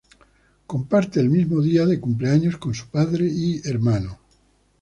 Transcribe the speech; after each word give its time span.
Comparte 0.65 1.19
el 1.19 1.29
mismo 1.29 1.61
día 1.61 1.85
de 1.85 1.99
cumpleaños 1.99 2.57
con 2.57 2.73
su 2.73 2.87
padre 2.89 3.27
y 3.29 3.61
hermano. 3.63 4.17